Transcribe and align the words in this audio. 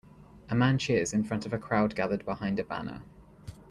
A 0.49 0.55
man 0.55 0.79
cheers 0.79 1.13
in 1.13 1.23
front 1.23 1.45
of 1.45 1.53
a 1.53 1.59
crowd 1.59 1.93
gathered 1.93 2.25
behind 2.25 2.57
a 2.59 2.63
banner. 2.63 3.03